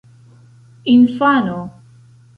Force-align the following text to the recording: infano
infano 0.93 1.57